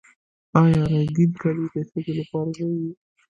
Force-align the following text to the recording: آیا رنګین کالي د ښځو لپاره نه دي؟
آیا 0.61 0.81
رنګین 0.91 1.31
کالي 1.41 1.65
د 1.73 1.77
ښځو 1.89 2.11
لپاره 2.19 2.47
نه 2.59 2.65
دي؟ 2.79 2.89